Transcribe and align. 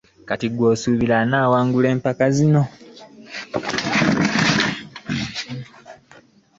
Kati 0.27 0.47
gwe 0.49 0.65
osuubira 0.73 1.15
onawangula 1.23 1.87
empaka 1.93 2.25
zino. 2.35 2.63